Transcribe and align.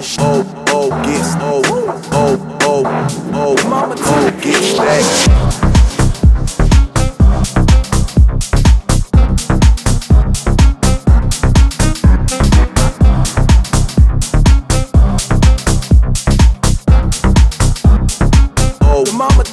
Oh, 0.00 0.64
oh, 0.68 0.90
get 1.02 1.24
oh, 1.42 1.60
oh, 2.12 2.58
oh, 2.62 2.84
oh, 3.32 3.56
oh, 3.98 4.30
get 4.40 4.62
stacked. 4.62 5.28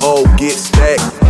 Oh, 0.08 0.36
get 0.38 0.52
stacked. 0.52 1.25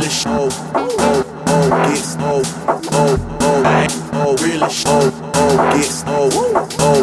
Really 0.00 0.10
show. 0.12 0.48
Oh, 0.74 0.96
oh, 0.98 1.44
oh 1.46 1.88
gets 1.88 2.16
oh, 2.20 2.42
oh, 2.68 3.16
oh, 3.42 3.86
oh, 4.14 4.36
really 4.42 4.70
show. 4.70 5.10
Oh, 5.34 5.70
gets 5.76 6.04
oh, 6.06 6.30
oh, 6.32 6.68
oh, 6.78 6.99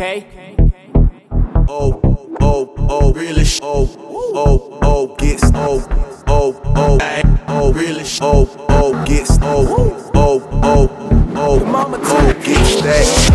okay? 0.00 0.56
Oh, 1.68 2.00
oh, 2.40 2.74
oh, 2.88 3.12
really? 3.12 3.44
Oh, 3.60 3.86
oh, 4.34 4.78
oh, 4.80 5.14
gets 5.16 5.50
oh, 5.54 5.86
oh, 6.26 6.62
oh, 6.74 6.98
oh, 7.48 7.72
really? 7.74 8.04
Oh, 8.22 8.48
oh, 8.70 9.04
gets 9.04 9.38
oh, 9.42 9.66
oh, 9.78 10.10
oh, 10.14 10.90
oh, 11.36 11.64
oh, 12.02 12.34
gets 12.42 12.80
that. 12.80 13.30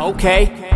okay? 0.00 0.71